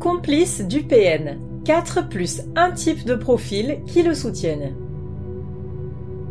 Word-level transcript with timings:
Complice 0.00 0.62
du 0.62 0.82
PN. 0.82 1.36
4 1.66 2.08
plus 2.08 2.40
un 2.56 2.70
type 2.70 3.04
de 3.04 3.14
profil 3.14 3.80
qui 3.86 4.02
le 4.02 4.14
soutiennent. 4.14 4.74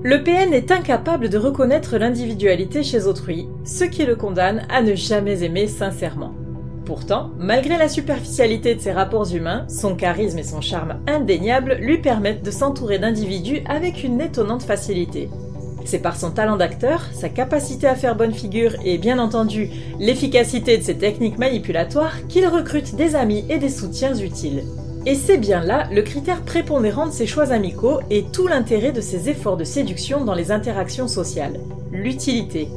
Le 0.02 0.24
PN 0.24 0.54
est 0.54 0.72
incapable 0.72 1.30
de 1.30 1.38
reconnaître 1.38 1.98
l'individualité 2.00 2.82
chez 2.82 3.06
autrui, 3.06 3.48
ce 3.66 3.84
qui 3.84 4.08
le 4.08 4.16
condamne 4.16 4.66
à 4.70 4.82
ne 4.82 4.96
jamais 4.96 5.44
aimer 5.44 5.68
sincèrement. 5.68 6.34
Pourtant, 6.84 7.30
malgré 7.38 7.78
la 7.78 7.90
superficialité 7.90 8.74
de 8.74 8.80
ses 8.80 8.92
rapports 8.92 9.32
humains, 9.36 9.68
son 9.70 9.96
charisme 9.96 10.40
et 10.40 10.44
son 10.44 10.62
charme 10.62 11.00
indéniables 11.06 11.78
lui 11.80 12.00
permettent 12.00 12.44
de 12.44 12.50
s'entourer 12.50 12.98
d'individus 12.98 13.62
avec 13.68 14.04
une 14.04 14.20
étonnante 14.20 14.64
facilité. 14.64 15.30
C'est 15.86 16.00
par 16.00 16.16
son 16.16 16.32
talent 16.32 16.58
d'acteur, 16.58 17.06
sa 17.14 17.30
capacité 17.30 17.88
à 17.88 17.96
faire 17.96 18.16
bonne 18.16 18.34
figure 18.34 18.76
et 18.84 18.98
bien 18.98 19.20
entendu 19.20 19.70
l'efficacité 20.00 20.78
de 20.78 20.84
ses 20.84 20.98
techniques 20.98 21.38
manipulatoires 21.38 22.28
qu'il 22.28 22.46
recrute 22.48 22.96
des 22.96 23.16
amis 23.16 23.46
et 23.50 23.58
des 23.58 23.70
soutiens 23.70 24.16
utiles. 24.16 24.64
Et 25.06 25.16
c'est 25.16 25.38
bien 25.38 25.64
là 25.64 25.88
le 25.92 26.02
critère 26.02 26.42
prépondérant 26.42 27.08
de 27.08 27.12
ses 27.12 27.26
choix 27.26 27.52
amicaux 27.52 28.00
et 28.10 28.26
tout 28.34 28.48
l'intérêt 28.48 28.92
de 28.92 29.02
ses 29.02 29.30
efforts 29.30 29.58
de 29.58 29.64
séduction 29.64 30.26
dans 30.26 30.34
les 30.36 30.52
interactions 30.52 31.08
sociales, 31.08 31.60
l'utilité. 31.92 32.68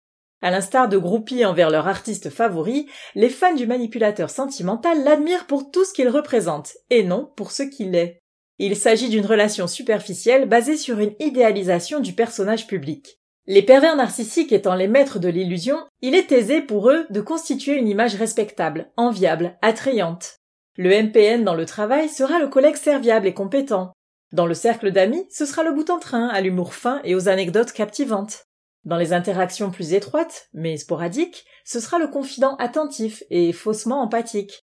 À 0.44 0.52
l'instar 0.52 0.90
de 0.90 0.98
groupies 0.98 1.46
envers 1.46 1.70
leur 1.70 1.88
artiste 1.88 2.30
favori, 2.30 2.90
les 3.16 3.30
fans 3.30 3.56
du 3.56 3.66
manipulateur 3.66 4.30
sentimental 4.30 5.02
l'admirent 5.06 5.48
pour 5.48 5.72
tout 5.72 5.86
ce 5.86 5.94
qu'il 5.94 6.10
représente, 6.10 6.74
et 6.90 7.06
non 7.06 7.32
pour 7.38 7.52
ce 7.52 7.64
qu'il 7.64 7.96
est. 7.96 8.20
Il 8.60 8.76
s'agit 8.76 9.08
d'une 9.08 9.26
relation 9.26 9.68
superficielle 9.68 10.50
basée 10.50 10.76
sur 10.76 11.00
une 11.00 11.14
idéalisation 11.22 12.02
du 12.02 12.12
personnage 12.12 12.68
public. 12.68 13.22
Les 13.48 13.62
pervers 13.62 13.96
narcissiques 13.96 14.52
étant 14.52 14.76
les 14.76 14.90
maîtres 14.90 15.18
de 15.18 15.30
l'illusion, 15.30 15.78
il 16.02 16.14
est 16.14 16.34
aisé 16.34 16.60
pour 16.60 16.90
eux 16.90 17.08
de 17.10 17.22
constituer 17.22 17.78
une 17.78 17.88
image 17.88 18.16
respectable, 18.16 18.92
enviable, 18.98 19.58
attrayante. 19.62 20.40
Le 20.76 20.90
MPN 21.04 21.46
dans 21.46 21.56
le 21.56 21.66
travail 21.66 22.10
sera 22.10 22.40
le 22.40 22.50
collègue 22.50 22.76
serviable 22.76 23.28
et 23.28 23.34
compétent. 23.34 23.94
Dans 24.34 24.46
le 24.46 24.56
cercle 24.56 24.92
d'amis, 24.92 25.26
ce 25.30 25.46
sera 25.46 25.64
le 25.64 25.72
bout 25.72 25.90
en 25.90 26.00
train, 26.00 26.28
à 26.28 26.42
l'humour 26.42 26.74
fin 26.74 27.00
et 27.06 27.16
aux 27.16 27.30
anecdotes 27.30 27.72
captivantes. 27.72 28.44
Dans 28.86 28.98
les 28.98 29.14
interactions 29.14 29.72
plus 29.72 29.94
étroites, 29.94 30.50
mais 30.54 30.76
sporadiques, 30.76 31.46
ce 31.64 31.80
sera 31.80 32.00
le 32.00 32.08
confident 32.08 32.56
attentif 32.58 33.24
et 33.30 33.54
faussement 33.54 34.02
empathique. 34.02 34.64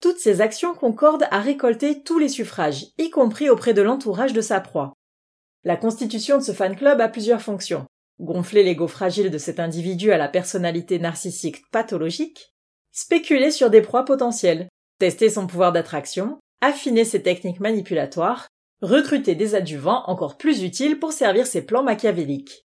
Toutes 0.00 0.18
ces 0.18 0.40
actions 0.40 0.74
concordent 0.74 1.26
à 1.30 1.40
récolter 1.40 2.02
tous 2.02 2.18
les 2.18 2.28
suffrages, 2.28 2.86
y 2.96 3.10
compris 3.10 3.50
auprès 3.50 3.74
de 3.74 3.82
l'entourage 3.82 4.32
de 4.32 4.40
sa 4.40 4.60
proie. 4.60 4.94
La 5.64 5.76
constitution 5.76 6.38
de 6.38 6.42
ce 6.42 6.52
fan 6.52 6.76
club 6.76 7.00
a 7.00 7.08
plusieurs 7.08 7.42
fonctions. 7.42 7.84
Gonfler 8.20 8.62
l'ego 8.62 8.88
fragile 8.88 9.30
de 9.30 9.38
cet 9.38 9.60
individu 9.60 10.12
à 10.12 10.18
la 10.18 10.28
personnalité 10.28 10.98
narcissique 10.98 11.68
pathologique, 11.70 12.54
spéculer 12.92 13.50
sur 13.50 13.68
des 13.68 13.82
proies 13.82 14.04
potentielles, 14.04 14.68
tester 14.98 15.28
son 15.28 15.46
pouvoir 15.46 15.72
d'attraction, 15.72 16.38
affiner 16.60 17.04
ses 17.04 17.22
techniques 17.22 17.60
manipulatoires, 17.60 18.48
recruter 18.80 19.34
des 19.34 19.54
adjuvants 19.54 20.04
encore 20.06 20.38
plus 20.38 20.62
utiles 20.62 20.98
pour 20.98 21.12
servir 21.12 21.46
ses 21.46 21.66
plans 21.66 21.82
machiavéliques. 21.82 22.67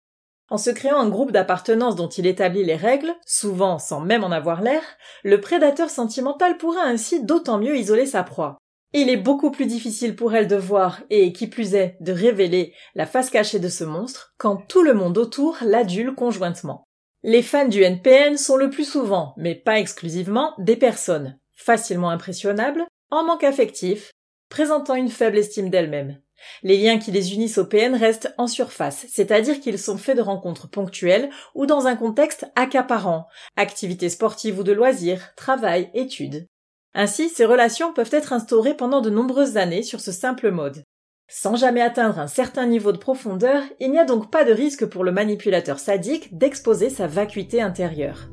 En 0.50 0.56
se 0.56 0.70
créant 0.70 0.98
un 0.98 1.10
groupe 1.10 1.32
d'appartenance 1.32 1.94
dont 1.94 2.08
il 2.08 2.26
établit 2.26 2.64
les 2.64 2.76
règles, 2.76 3.14
souvent 3.26 3.78
sans 3.78 4.00
même 4.00 4.24
en 4.24 4.30
avoir 4.30 4.62
l'air, 4.62 4.82
le 5.22 5.40
prédateur 5.40 5.90
sentimental 5.90 6.56
pourra 6.56 6.82
ainsi 6.82 7.22
d'autant 7.22 7.58
mieux 7.58 7.76
isoler 7.76 8.06
sa 8.06 8.22
proie. 8.22 8.56
Il 8.94 9.10
est 9.10 9.18
beaucoup 9.18 9.50
plus 9.50 9.66
difficile 9.66 10.16
pour 10.16 10.34
elle 10.34 10.48
de 10.48 10.56
voir, 10.56 11.02
et 11.10 11.34
qui 11.34 11.46
plus 11.46 11.74
est, 11.74 11.98
de 12.00 12.12
révéler 12.12 12.72
la 12.94 13.04
face 13.04 13.28
cachée 13.28 13.58
de 13.58 13.68
ce 13.68 13.84
monstre, 13.84 14.32
quand 14.38 14.56
tout 14.56 14.82
le 14.82 14.94
monde 14.94 15.18
autour 15.18 15.58
l'adule 15.60 16.14
conjointement. 16.14 16.84
Les 17.22 17.42
fans 17.42 17.68
du 17.68 17.82
NPN 17.82 18.38
sont 18.38 18.56
le 18.56 18.70
plus 18.70 18.88
souvent, 18.88 19.34
mais 19.36 19.54
pas 19.54 19.78
exclusivement, 19.78 20.54
des 20.58 20.76
personnes 20.76 21.38
facilement 21.54 22.10
impressionnables, 22.10 22.86
en 23.10 23.24
manque 23.24 23.44
affectif, 23.44 24.12
présentant 24.48 24.94
une 24.94 25.10
faible 25.10 25.36
estime 25.36 25.68
d'elles-mêmes. 25.68 26.20
Les 26.62 26.76
liens 26.76 26.98
qui 26.98 27.10
les 27.10 27.34
unissent 27.34 27.58
au 27.58 27.64
PN 27.64 27.94
restent 27.94 28.34
en 28.38 28.46
surface, 28.46 29.06
c'est-à-dire 29.08 29.60
qu'ils 29.60 29.78
sont 29.78 29.98
faits 29.98 30.16
de 30.16 30.22
rencontres 30.22 30.68
ponctuelles 30.68 31.30
ou 31.54 31.66
dans 31.66 31.86
un 31.86 31.96
contexte 31.96 32.46
accaparant, 32.56 33.26
activités 33.56 34.08
sportives 34.08 34.58
ou 34.58 34.62
de 34.62 34.72
loisirs, 34.72 35.34
travail, 35.36 35.90
études. 35.94 36.46
Ainsi, 36.94 37.28
ces 37.28 37.44
relations 37.44 37.92
peuvent 37.92 38.08
être 38.12 38.32
instaurées 38.32 38.74
pendant 38.74 39.00
de 39.00 39.10
nombreuses 39.10 39.56
années 39.56 39.82
sur 39.82 40.00
ce 40.00 40.12
simple 40.12 40.50
mode. 40.50 40.82
Sans 41.30 41.56
jamais 41.56 41.82
atteindre 41.82 42.18
un 42.18 42.26
certain 42.26 42.66
niveau 42.66 42.90
de 42.90 42.98
profondeur, 42.98 43.62
il 43.80 43.90
n'y 43.90 43.98
a 43.98 44.06
donc 44.06 44.30
pas 44.30 44.44
de 44.44 44.52
risque 44.52 44.86
pour 44.86 45.04
le 45.04 45.12
manipulateur 45.12 45.78
sadique 45.78 46.36
d'exposer 46.36 46.88
sa 46.88 47.06
vacuité 47.06 47.60
intérieure. 47.60 48.30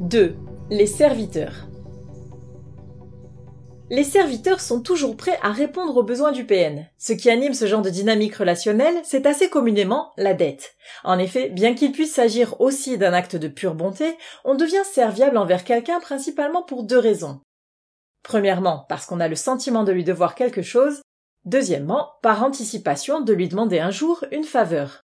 2. 0.00 0.34
Les 0.70 0.86
serviteurs. 0.86 1.68
Les 3.92 4.04
serviteurs 4.04 4.62
sont 4.62 4.80
toujours 4.80 5.18
prêts 5.18 5.38
à 5.42 5.52
répondre 5.52 5.94
aux 5.98 6.02
besoins 6.02 6.32
du 6.32 6.46
PN. 6.46 6.86
Ce 6.96 7.12
qui 7.12 7.28
anime 7.28 7.52
ce 7.52 7.66
genre 7.66 7.82
de 7.82 7.90
dynamique 7.90 8.36
relationnelle, 8.36 8.98
c'est 9.04 9.26
assez 9.26 9.50
communément 9.50 10.14
la 10.16 10.32
dette. 10.32 10.76
En 11.04 11.18
effet, 11.18 11.50
bien 11.50 11.74
qu'il 11.74 11.92
puisse 11.92 12.14
s'agir 12.14 12.58
aussi 12.58 12.96
d'un 12.96 13.12
acte 13.12 13.36
de 13.36 13.48
pure 13.48 13.74
bonté, 13.74 14.16
on 14.46 14.54
devient 14.54 14.80
serviable 14.90 15.36
envers 15.36 15.62
quelqu'un 15.62 16.00
principalement 16.00 16.62
pour 16.62 16.84
deux 16.84 16.98
raisons. 16.98 17.42
Premièrement, 18.22 18.86
parce 18.88 19.04
qu'on 19.04 19.20
a 19.20 19.28
le 19.28 19.36
sentiment 19.36 19.84
de 19.84 19.92
lui 19.92 20.04
devoir 20.04 20.36
quelque 20.36 20.62
chose. 20.62 21.02
Deuxièmement, 21.44 22.12
par 22.22 22.42
anticipation 22.42 23.20
de 23.20 23.34
lui 23.34 23.46
demander 23.46 23.78
un 23.78 23.90
jour 23.90 24.24
une 24.32 24.44
faveur. 24.44 25.02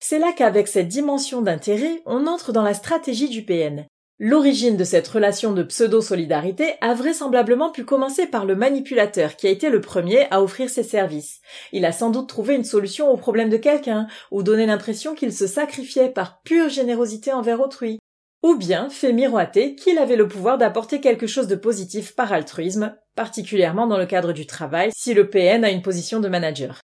C'est 0.00 0.18
là 0.18 0.32
qu'avec 0.34 0.68
cette 0.68 0.88
dimension 0.88 1.42
d'intérêt, 1.42 2.00
on 2.06 2.26
entre 2.26 2.52
dans 2.52 2.62
la 2.62 2.72
stratégie 2.72 3.28
du 3.28 3.44
PN. 3.44 3.84
L'origine 4.20 4.76
de 4.76 4.82
cette 4.82 5.06
relation 5.06 5.52
de 5.52 5.62
pseudo-solidarité 5.62 6.74
a 6.80 6.92
vraisemblablement 6.92 7.70
pu 7.70 7.84
commencer 7.84 8.26
par 8.26 8.46
le 8.46 8.56
manipulateur 8.56 9.36
qui 9.36 9.46
a 9.46 9.50
été 9.50 9.70
le 9.70 9.80
premier 9.80 10.26
à 10.32 10.42
offrir 10.42 10.68
ses 10.68 10.82
services. 10.82 11.40
Il 11.70 11.84
a 11.84 11.92
sans 11.92 12.10
doute 12.10 12.28
trouvé 12.28 12.56
une 12.56 12.64
solution 12.64 13.08
au 13.12 13.16
problème 13.16 13.48
de 13.48 13.56
quelqu'un, 13.56 14.08
ou 14.32 14.42
donné 14.42 14.66
l'impression 14.66 15.14
qu'il 15.14 15.32
se 15.32 15.46
sacrifiait 15.46 16.08
par 16.08 16.42
pure 16.42 16.68
générosité 16.68 17.32
envers 17.32 17.60
autrui. 17.60 18.00
Ou 18.42 18.56
bien 18.56 18.90
fait 18.90 19.12
miroiter 19.12 19.76
qu'il 19.76 19.98
avait 19.98 20.16
le 20.16 20.26
pouvoir 20.26 20.58
d'apporter 20.58 21.00
quelque 21.00 21.28
chose 21.28 21.46
de 21.46 21.54
positif 21.54 22.16
par 22.16 22.32
altruisme, 22.32 22.96
particulièrement 23.14 23.86
dans 23.86 23.98
le 23.98 24.06
cadre 24.06 24.32
du 24.32 24.46
travail 24.46 24.90
si 24.96 25.14
le 25.14 25.30
PN 25.30 25.64
a 25.64 25.70
une 25.70 25.82
position 25.82 26.18
de 26.18 26.28
manager. 26.28 26.80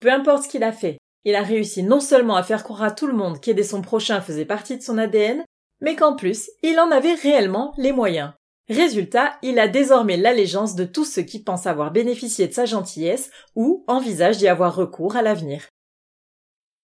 Peu 0.00 0.10
importe 0.10 0.44
ce 0.44 0.48
qu'il 0.48 0.64
a 0.64 0.72
fait, 0.72 0.98
il 1.24 1.36
a 1.36 1.42
réussi 1.42 1.84
non 1.84 2.00
seulement 2.00 2.34
à 2.34 2.42
faire 2.42 2.64
croire 2.64 2.82
à 2.82 2.90
tout 2.90 3.06
le 3.06 3.12
monde 3.12 3.40
qu'aider 3.40 3.62
son 3.62 3.80
prochain 3.80 4.20
faisait 4.20 4.44
partie 4.44 4.76
de 4.76 4.82
son 4.82 4.98
ADN, 4.98 5.44
mais 5.82 5.96
qu'en 5.96 6.16
plus, 6.16 6.50
il 6.62 6.80
en 6.80 6.90
avait 6.90 7.14
réellement 7.14 7.74
les 7.76 7.92
moyens. 7.92 8.32
Résultat, 8.70 9.34
il 9.42 9.58
a 9.58 9.68
désormais 9.68 10.16
l'allégeance 10.16 10.74
de 10.76 10.84
tous 10.84 11.04
ceux 11.04 11.22
qui 11.22 11.42
pensent 11.42 11.66
avoir 11.66 11.90
bénéficié 11.90 12.46
de 12.46 12.54
sa 12.54 12.64
gentillesse 12.64 13.30
ou 13.54 13.84
envisagent 13.88 14.38
d'y 14.38 14.48
avoir 14.48 14.74
recours 14.74 15.16
à 15.16 15.22
l'avenir. 15.22 15.68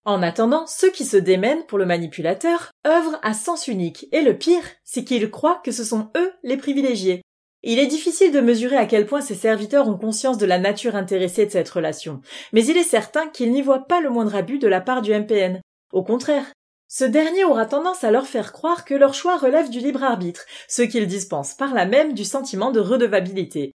En 0.04 0.22
attendant, 0.22 0.66
ceux 0.66 0.90
qui 0.90 1.04
se 1.04 1.16
démènent 1.16 1.66
pour 1.66 1.78
le 1.78 1.86
manipulateur 1.86 2.70
œuvrent 2.86 3.18
à 3.22 3.32
sens 3.32 3.68
unique, 3.68 4.06
et 4.10 4.22
le 4.22 4.36
pire, 4.36 4.64
c'est 4.84 5.04
qu'ils 5.04 5.30
croient 5.30 5.60
que 5.64 5.70
ce 5.70 5.84
sont 5.84 6.10
eux 6.16 6.32
les 6.42 6.56
privilégiés. 6.56 7.22
Il 7.62 7.78
est 7.78 7.86
difficile 7.86 8.32
de 8.32 8.40
mesurer 8.40 8.76
à 8.76 8.86
quel 8.86 9.06
point 9.06 9.20
ces 9.20 9.34
serviteurs 9.34 9.88
ont 9.88 9.98
conscience 9.98 10.38
de 10.38 10.46
la 10.46 10.58
nature 10.58 10.96
intéressée 10.96 11.46
de 11.46 11.50
cette 11.50 11.68
relation, 11.68 12.20
mais 12.52 12.64
il 12.64 12.76
est 12.76 12.84
certain 12.84 13.28
qu'ils 13.28 13.52
n'y 13.52 13.62
voient 13.62 13.86
pas 13.86 14.00
le 14.00 14.10
moindre 14.10 14.36
abus 14.36 14.58
de 14.58 14.68
la 14.68 14.80
part 14.80 15.02
du 15.02 15.12
MPN. 15.12 15.60
Au 15.92 16.02
contraire, 16.02 16.46
Ce 16.90 17.04
dernier 17.04 17.44
aura 17.44 17.66
tendance 17.66 18.02
à 18.02 18.10
leur 18.10 18.26
faire 18.26 18.50
croire 18.50 18.86
que 18.86 18.94
leur 18.94 19.12
choix 19.12 19.36
relève 19.36 19.68
du 19.68 19.78
libre 19.78 20.02
arbitre, 20.02 20.46
ce 20.68 20.80
qu'ils 20.80 21.06
dispensent 21.06 21.52
par 21.52 21.74
là 21.74 21.84
même 21.84 22.14
du 22.14 22.24
sentiment 22.24 22.70
de 22.70 22.80
redevabilité. 22.80 23.72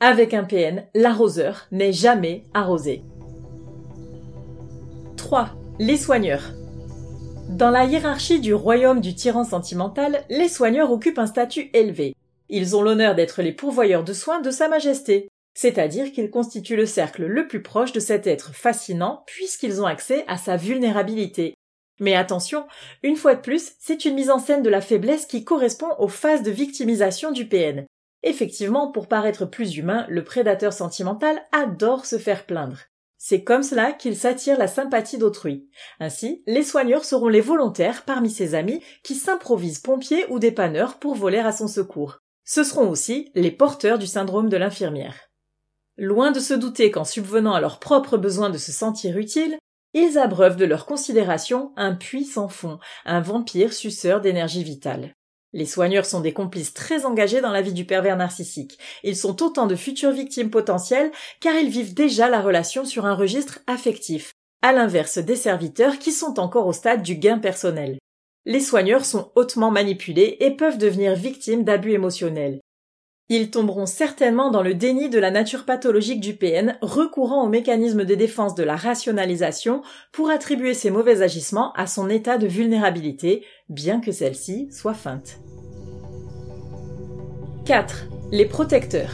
Avec 0.00 0.32
un 0.32 0.44
PN, 0.44 0.86
l'arroseur 0.94 1.66
n'est 1.70 1.92
jamais 1.92 2.44
arrosé. 2.54 3.02
3. 5.18 5.50
Les 5.78 5.98
soigneurs. 5.98 6.54
Dans 7.50 7.70
la 7.70 7.84
hiérarchie 7.84 8.40
du 8.40 8.54
royaume 8.54 9.02
du 9.02 9.14
tyran 9.14 9.44
sentimental, 9.44 10.24
les 10.30 10.48
soigneurs 10.48 10.90
occupent 10.90 11.18
un 11.18 11.26
statut 11.26 11.68
élevé. 11.74 12.14
Ils 12.48 12.74
ont 12.74 12.80
l'honneur 12.80 13.14
d'être 13.14 13.42
les 13.42 13.52
pourvoyeurs 13.52 14.02
de 14.02 14.14
soins 14.14 14.40
de 14.40 14.50
Sa 14.50 14.68
Majesté, 14.68 15.28
c'est-à-dire 15.52 16.10
qu'ils 16.10 16.30
constituent 16.30 16.76
le 16.76 16.86
cercle 16.86 17.26
le 17.26 17.46
plus 17.46 17.62
proche 17.62 17.92
de 17.92 18.00
cet 18.00 18.26
être 18.26 18.54
fascinant 18.54 19.24
puisqu'ils 19.26 19.82
ont 19.82 19.86
accès 19.86 20.24
à 20.26 20.38
sa 20.38 20.56
vulnérabilité, 20.56 21.54
mais 21.98 22.14
attention, 22.14 22.66
une 23.02 23.16
fois 23.16 23.34
de 23.34 23.40
plus, 23.40 23.72
c'est 23.78 24.04
une 24.04 24.14
mise 24.14 24.30
en 24.30 24.38
scène 24.38 24.62
de 24.62 24.70
la 24.70 24.80
faiblesse 24.80 25.26
qui 25.26 25.44
correspond 25.44 25.90
aux 25.98 26.08
phases 26.08 26.42
de 26.42 26.50
victimisation 26.50 27.32
du 27.32 27.48
PN. 27.48 27.86
Effectivement, 28.22 28.90
pour 28.90 29.08
paraître 29.08 29.46
plus 29.46 29.76
humain, 29.76 30.04
le 30.08 30.24
prédateur 30.24 30.72
sentimental 30.72 31.42
adore 31.52 32.06
se 32.06 32.18
faire 32.18 32.44
plaindre. 32.44 32.78
C'est 33.18 33.42
comme 33.42 33.62
cela 33.62 33.92
qu'il 33.92 34.16
s'attire 34.16 34.58
la 34.58 34.68
sympathie 34.68 35.18
d'autrui. 35.18 35.68
Ainsi, 36.00 36.42
les 36.46 36.62
soigneurs 36.62 37.04
seront 37.04 37.28
les 37.28 37.40
volontaires 37.40 38.04
parmi 38.04 38.30
ses 38.30 38.54
amis 38.54 38.82
qui 39.02 39.14
s'improvisent 39.14 39.78
pompiers 39.78 40.26
ou 40.28 40.38
dépanneurs 40.38 40.98
pour 40.98 41.14
voler 41.14 41.38
à 41.38 41.52
son 41.52 41.66
secours. 41.66 42.18
Ce 42.44 42.62
seront 42.62 42.88
aussi 42.88 43.30
les 43.34 43.50
porteurs 43.50 43.98
du 43.98 44.06
syndrome 44.06 44.48
de 44.48 44.56
l'infirmière. 44.56 45.30
Loin 45.96 46.30
de 46.30 46.40
se 46.40 46.52
douter 46.52 46.90
qu'en 46.90 47.04
subvenant 47.04 47.54
à 47.54 47.60
leurs 47.60 47.80
propres 47.80 48.18
besoins 48.18 48.50
de 48.50 48.58
se 48.58 48.70
sentir 48.70 49.16
utiles, 49.16 49.56
ils 49.98 50.18
abreuvent 50.18 50.56
de 50.56 50.66
leur 50.66 50.84
considération 50.84 51.72
un 51.76 51.94
puits 51.94 52.26
sans 52.26 52.48
fond, 52.48 52.78
un 53.06 53.22
vampire 53.22 53.72
suceur 53.72 54.20
d'énergie 54.20 54.62
vitale. 54.62 55.14
Les 55.54 55.64
soigneurs 55.64 56.04
sont 56.04 56.20
des 56.20 56.34
complices 56.34 56.74
très 56.74 57.06
engagés 57.06 57.40
dans 57.40 57.50
la 57.50 57.62
vie 57.62 57.72
du 57.72 57.86
pervers 57.86 58.18
narcissique. 58.18 58.78
Ils 59.04 59.16
sont 59.16 59.42
autant 59.42 59.66
de 59.66 59.74
futures 59.74 60.12
victimes 60.12 60.50
potentielles 60.50 61.10
car 61.40 61.54
ils 61.54 61.70
vivent 61.70 61.94
déjà 61.94 62.28
la 62.28 62.42
relation 62.42 62.84
sur 62.84 63.06
un 63.06 63.14
registre 63.14 63.60
affectif, 63.66 64.32
à 64.60 64.74
l'inverse 64.74 65.16
des 65.16 65.34
serviteurs 65.34 65.98
qui 65.98 66.12
sont 66.12 66.38
encore 66.38 66.66
au 66.66 66.74
stade 66.74 67.00
du 67.00 67.14
gain 67.14 67.38
personnel. 67.38 67.96
Les 68.44 68.60
soigneurs 68.60 69.06
sont 69.06 69.32
hautement 69.34 69.70
manipulés 69.70 70.36
et 70.40 70.50
peuvent 70.50 70.76
devenir 70.76 71.14
victimes 71.14 71.64
d'abus 71.64 71.92
émotionnels. 71.92 72.60
Ils 73.28 73.50
tomberont 73.50 73.86
certainement 73.86 74.52
dans 74.52 74.62
le 74.62 74.74
déni 74.74 75.08
de 75.08 75.18
la 75.18 75.32
nature 75.32 75.64
pathologique 75.64 76.20
du 76.20 76.36
PN, 76.36 76.78
recourant 76.80 77.44
au 77.44 77.48
mécanisme 77.48 78.04
de 78.04 78.14
défense 78.14 78.54
de 78.54 78.62
la 78.62 78.76
rationalisation 78.76 79.82
pour 80.12 80.30
attribuer 80.30 80.74
ses 80.74 80.90
mauvais 80.90 81.22
agissements 81.22 81.72
à 81.72 81.88
son 81.88 82.08
état 82.08 82.38
de 82.38 82.46
vulnérabilité, 82.46 83.44
bien 83.68 84.00
que 84.00 84.12
celle-ci 84.12 84.68
soit 84.70 84.94
feinte. 84.94 85.40
4. 87.64 88.06
Les 88.30 88.46
protecteurs. 88.46 89.10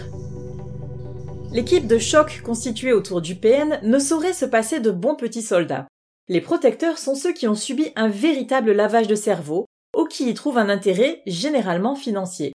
L'équipe 1.51 1.87
de 1.87 1.97
choc 1.97 2.43
constituée 2.45 2.93
autour 2.93 3.23
du 3.23 3.37
PN 3.37 3.81
ne 3.83 3.99
saurait 3.99 4.35
se 4.35 4.45
passer 4.45 4.81
de 4.81 4.91
bons 4.91 5.15
petits 5.15 5.41
soldats. 5.41 5.89
Les 6.29 6.43
protecteurs 6.43 6.99
sont 6.99 7.15
ceux 7.15 7.33
qui 7.33 7.49
ont 7.49 7.55
subi 7.55 7.93
un 7.97 8.09
véritable 8.09 8.73
lavage 8.73 9.09
de 9.09 9.15
cerveau, 9.15 9.65
ou 9.97 10.05
qui 10.05 10.29
y 10.29 10.35
trouvent 10.35 10.59
un 10.59 10.69
intérêt 10.69 11.23
généralement 11.27 11.95
financier. 11.95 12.53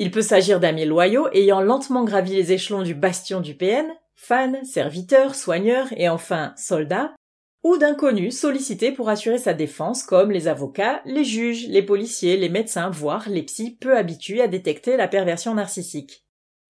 Il 0.00 0.12
peut 0.12 0.22
s'agir 0.22 0.60
d'amis 0.60 0.84
loyaux 0.84 1.26
ayant 1.32 1.60
lentement 1.60 2.04
gravi 2.04 2.32
les 2.32 2.52
échelons 2.52 2.82
du 2.82 2.94
bastion 2.94 3.40
du 3.40 3.56
PN, 3.56 3.84
fans, 4.14 4.62
serviteurs, 4.62 5.34
soigneurs 5.34 5.88
et 5.96 6.08
enfin 6.08 6.54
soldats, 6.56 7.16
ou 7.64 7.78
d'inconnus 7.78 8.38
sollicités 8.38 8.92
pour 8.92 9.08
assurer 9.08 9.38
sa 9.38 9.54
défense 9.54 10.04
comme 10.04 10.30
les 10.30 10.46
avocats, 10.46 11.02
les 11.04 11.24
juges, 11.24 11.66
les 11.66 11.82
policiers, 11.82 12.36
les 12.36 12.48
médecins, 12.48 12.90
voire 12.90 13.28
les 13.28 13.42
psys 13.42 13.76
peu 13.80 13.96
habitués 13.96 14.40
à 14.40 14.46
détecter 14.46 14.96
la 14.96 15.08
perversion 15.08 15.56
narcissique. 15.56 16.24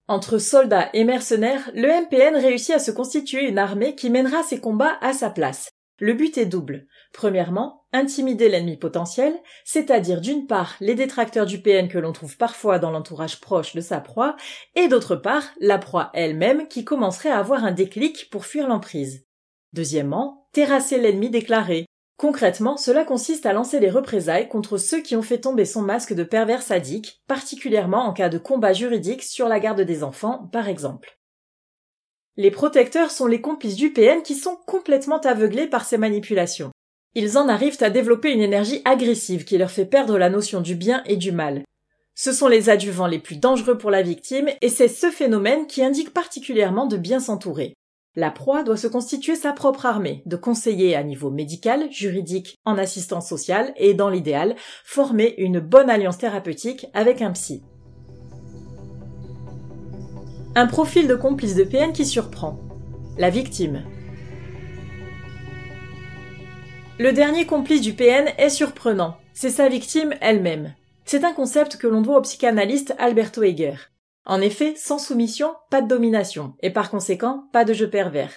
Entre 0.06 0.38
soldats 0.38 0.88
et 0.94 1.04
mercenaires, 1.04 1.70
le 1.74 1.86
MPN 1.86 2.34
réussit 2.34 2.76
à 2.76 2.78
se 2.78 2.90
constituer 2.90 3.46
une 3.46 3.58
armée 3.58 3.94
qui 3.94 4.08
mènera 4.08 4.42
ses 4.42 4.58
combats 4.58 4.96
à 5.02 5.12
sa 5.12 5.28
place, 5.28 5.69
le 6.00 6.14
but 6.14 6.38
est 6.38 6.46
double. 6.46 6.86
Premièrement, 7.12 7.87
intimider 7.93 8.49
l'ennemi 8.49 8.76
potentiel, 8.76 9.34
c'est-à-dire 9.64 10.20
d'une 10.20 10.46
part 10.46 10.76
les 10.81 10.94
détracteurs 10.94 11.46
du 11.46 11.60
PN 11.62 11.88
que 11.88 11.99
l'on 11.99 12.12
trouve 12.12 12.37
parfois 12.37 12.78
dans 12.78 12.90
l'entourage 12.90 13.40
proche 13.40 13.75
de 13.75 13.81
sa 13.81 14.00
proie, 14.00 14.37
et 14.75 14.88
d'autre 14.88 15.16
part 15.16 15.44
la 15.60 15.78
proie 15.78 16.10
elle-même 16.14 16.69
qui 16.69 16.84
commencerait 16.84 17.31
à 17.31 17.38
avoir 17.38 17.64
un 17.64 17.72
déclic 17.72 18.28
pour 18.31 18.44
fuir 18.46 18.69
l'emprise. 18.69 19.26
Deuxièmement, 19.72 20.49
terrasser 20.52 20.99
l'ennemi 20.99 21.31
déclaré. 21.31 21.87
Concrètement, 22.16 22.76
cela 22.76 23.05
consiste 23.05 23.46
à 23.46 23.52
lancer 23.52 23.81
des 23.81 23.90
représailles 23.90 24.49
contre 24.49 24.76
ceux 24.76 25.00
qui 25.02 25.14
ont 25.14 25.22
fait 25.22 25.38
tomber 25.38 25.64
son 25.64 25.82
masque 25.82 26.14
de 26.14 26.25
pervers 26.25 26.62
sadique, 26.62 27.22
particulièrement 27.28 28.05
en 28.05 28.12
cas 28.12 28.28
de 28.28 28.38
combat 28.38 28.72
juridique 28.72 29.22
sur 29.22 29.49
la 29.49 29.60
garde 29.60 29.82
des 29.82 30.02
enfants, 30.02 30.49
par 30.52 30.69
exemple. 30.69 31.19
Les 32.37 32.50
protecteurs 32.50 33.10
sont 33.10 33.26
les 33.26 33.40
complices 33.40 33.76
du 33.76 33.93
PN 33.93 34.22
qui 34.22 34.34
sont 34.34 34.56
complètement 34.66 35.20
aveuglés 35.20 35.69
par 35.69 35.84
ces 35.84 35.99
manipulations. 35.99 36.70
Ils 37.20 37.37
en 37.37 37.49
arrivent 37.49 37.82
à 37.82 37.91
développer 37.91 38.32
une 38.32 38.43
énergie 38.43 38.81
agressive 38.85 39.44
qui 39.44 39.59
leur 39.59 39.73
fait 39.73 39.87
perdre 39.87 40.19
la 40.19 40.31
notion 40.31 40.61
du 40.61 40.76
bien 40.76 41.03
et 41.05 41.17
du 41.17 41.32
mal. 41.32 41.65
Ce 42.15 42.31
sont 42.31 42.47
les 42.47 42.70
adjuvants 42.70 43.09
les 43.09 43.19
plus 43.19 43.38
dangereux 43.38 43.76
pour 43.76 43.91
la 43.91 44.03
victime 44.03 44.49
et 44.62 44.69
c'est 44.69 44.87
ce 44.87 45.11
phénomène 45.11 45.67
qui 45.67 45.82
indique 45.82 46.15
particulièrement 46.15 46.87
de 46.87 46.97
bien 46.97 47.19
s'entourer. 47.19 47.75
La 48.15 48.31
proie 48.31 48.62
doit 48.62 48.76
se 48.76 48.87
constituer 48.87 49.35
sa 49.35 49.53
propre 49.53 49.85
armée, 49.85 50.23
de 50.26 50.37
conseillers 50.37 50.94
à 50.94 51.03
niveau 51.03 51.29
médical, 51.29 51.91
juridique, 51.91 52.55
en 52.65 52.79
assistance 52.79 53.29
sociale 53.29 53.73
et, 53.76 53.94
dans 53.94 54.11
l'idéal, 54.11 54.55
former 54.85 55.35
une 55.38 55.59
bonne 55.59 55.91
alliance 55.91 56.19
thérapeutique 56.19 56.87
avec 56.94 57.20
un 57.20 57.32
psy. 57.32 57.65
Un 60.55 60.69
profil 60.69 61.09
de 61.09 61.17
complice 61.17 61.56
de 61.56 61.65
PN 61.65 61.93
qui 61.93 62.06
surprend. 62.06 62.61
La 63.19 63.29
victime. 63.29 63.82
Le 66.98 67.12
dernier 67.12 67.46
complice 67.46 67.81
du 67.81 67.93
PN 67.93 68.26
est 68.38 68.48
surprenant. 68.48 69.19
C'est 69.32 69.50
sa 69.50 69.69
victime 69.69 70.14
elle-même. 70.20 70.74
C'est 71.05 71.22
un 71.22 71.32
concept 71.32 71.76
que 71.76 71.86
l'on 71.86 72.00
doit 72.00 72.19
au 72.19 72.22
psychanalyste 72.22 72.93
Alberto 72.98 73.44
Heger. 73.44 73.93
En 74.26 74.40
effet, 74.40 74.74
sans 74.76 74.98
soumission, 74.98 75.52
pas 75.70 75.81
de 75.81 75.86
domination, 75.86 76.55
et 76.60 76.70
par 76.70 76.90
conséquent, 76.90 77.44
pas 77.52 77.64
de 77.64 77.72
jeu 77.72 77.88
pervers. 77.88 78.32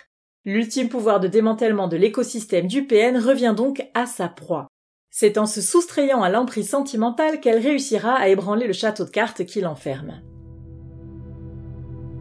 L'ultime 0.45 0.89
pouvoir 0.89 1.19
de 1.19 1.27
démantèlement 1.27 1.87
de 1.87 1.97
l'écosystème 1.97 2.67
du 2.67 2.85
PN 2.85 3.17
revient 3.17 3.55
donc 3.57 3.83
à 3.95 4.05
sa 4.05 4.27
proie. 4.27 4.67
C'est 5.09 5.39
en 5.39 5.47
se 5.47 5.59
soustrayant 5.59 6.21
à 6.21 6.29
l'emprise 6.29 6.69
sentimentale 6.69 7.39
qu'elle 7.39 7.63
réussira 7.63 8.13
à 8.13 8.27
ébranler 8.27 8.67
le 8.67 8.73
château 8.73 9.05
de 9.05 9.09
cartes 9.09 9.43
qui 9.43 9.61
l'enferme. 9.61 10.21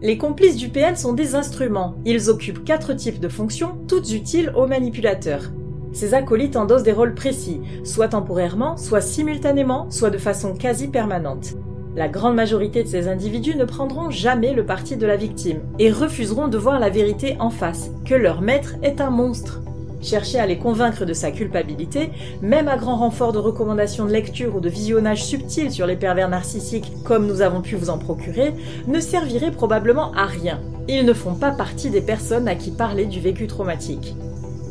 Les 0.01 0.17
complices 0.17 0.57
du 0.57 0.71
PN 0.71 0.97
sont 0.97 1.13
des 1.13 1.35
instruments. 1.35 1.97
Ils 2.07 2.31
occupent 2.31 2.65
quatre 2.65 2.95
types 2.95 3.21
de 3.21 3.29
fonctions, 3.29 3.79
toutes 3.87 4.11
utiles 4.13 4.55
aux 4.57 4.67
manipulateurs. 4.67 5.51
Ces 5.93 6.15
acolytes 6.15 6.57
endossent 6.57 6.83
des 6.83 6.93
rôles 6.93 7.15
précis, 7.15 7.61
soit 7.85 8.09
temporairement, 8.09 8.77
soit 8.77 9.01
simultanément, 9.01 9.91
soit 9.91 10.11
de 10.11 10.19
façon 10.19 10.55
quasi 10.55 10.89
permanente. 10.89 11.55
La 11.97 12.09
grande 12.09 12.37
majorité 12.37 12.85
de 12.85 12.89
ces 12.89 13.09
individus 13.09 13.57
ne 13.57 13.65
prendront 13.65 14.11
jamais 14.11 14.55
le 14.55 14.65
parti 14.65 14.97
de 14.97 15.07
la 15.07 15.17
victime 15.17 15.61
et 15.81 15.91
refuseront 15.91 16.47
de 16.47 16.57
voir 16.57 16.79
la 16.79 16.89
vérité 16.89 17.37
en 17.41 17.51
face, 17.51 17.91
que 18.05 18.15
leur 18.15 18.41
maître 18.41 18.77
est 18.83 19.01
un 19.01 19.11
monstre. 19.11 19.61
Chercher 20.01 20.39
à 20.39 20.47
les 20.47 20.57
convaincre 20.57 21.05
de 21.05 21.13
sa 21.13 21.31
culpabilité, 21.31 22.11
même 22.41 22.69
à 22.69 22.77
grand 22.77 22.97
renfort 22.97 23.33
de 23.33 23.39
recommandations 23.39 24.07
de 24.07 24.13
lecture 24.13 24.57
ou 24.57 24.61
de 24.61 24.69
visionnage 24.69 25.25
subtil 25.25 25.71
sur 25.71 25.87
les 25.87 25.97
pervers 25.97 26.29
narcissiques 26.29 26.93
comme 27.05 27.27
nous 27.27 27.43
avons 27.43 27.61
pu 27.61 27.75
vous 27.75 27.91
en 27.91 27.99
procurer, 27.99 28.55
ne 28.87 29.01
servirait 29.01 29.51
probablement 29.51 30.13
à 30.15 30.27
rien. 30.27 30.61
Ils 30.89 31.05
ne 31.05 31.13
font 31.13 31.35
pas 31.35 31.51
partie 31.51 31.91
des 31.91 32.01
personnes 32.01 32.49
à 32.49 32.55
qui 32.55 32.71
parler 32.71 33.05
du 33.05 33.21
vécu 33.21 33.47
traumatique. 33.47 34.15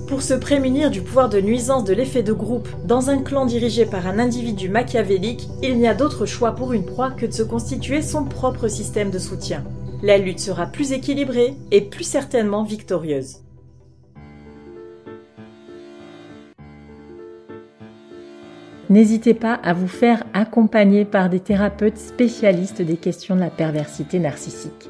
Pour 0.10 0.24
se 0.24 0.34
prémunir 0.34 0.90
du 0.90 1.04
pouvoir 1.04 1.30
de 1.30 1.40
nuisance 1.40 1.84
de 1.84 1.94
l'effet 1.94 2.24
de 2.24 2.34
groupe 2.34 2.68
dans 2.84 3.12
un 3.12 3.22
clan 3.22 3.46
dirigé 3.46 3.86
par 3.86 4.08
un 4.08 4.18
individu 4.18 4.68
machiavélique, 4.68 5.48
il 5.62 5.78
n'y 5.78 5.88
a 5.88 5.94
d'autre 5.94 6.26
choix 6.26 6.56
pour 6.56 6.74
une 6.74 6.84
proie 6.84 7.12
que 7.12 7.28
de 7.28 7.32
se 7.32 7.44
constituer 7.44 8.02
son 8.02 8.26
propre 8.26 8.68
système 8.68 9.12
de 9.12 9.20
soutien. 9.20 9.64
La 10.02 10.18
lutte 10.18 10.40
sera 10.40 10.66
plus 10.66 10.94
équilibrée 10.94 11.54
et 11.70 11.82
plus 11.82 12.06
certainement 12.06 12.64
victorieuse. 12.64 13.44
n'hésitez 18.90 19.36
pas 19.36 19.54
à 19.54 19.74
vous 19.74 19.88
faire 19.88 20.24
accompagner 20.34 21.06
par 21.06 21.30
des 21.30 21.40
thérapeutes 21.40 22.00
spécialistes 22.00 22.82
des 22.82 22.98
questions 22.98 23.36
de 23.36 23.42
la 23.42 23.52
perversité 23.52 24.18
narcissique. 24.18 24.90